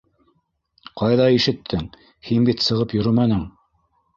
Ҡайҙа 1.01 1.27
ишеттең? 1.35 1.85
һин 2.31 2.49
бит 2.51 2.67
сығып 2.71 2.97
йөрөмәнең! 2.99 3.45